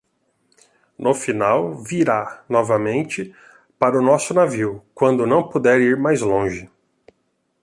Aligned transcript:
No 0.97 1.13
final, 1.13 1.75
virá, 1.75 2.43
novamente, 2.49 3.35
para 3.77 3.99
o 3.99 4.01
nosso 4.01 4.33
navio, 4.33 4.83
quando 4.95 5.27
não 5.27 5.47
puder 5.47 5.79
ir 5.79 5.95
mais 5.95 6.21
longe. 6.21 6.67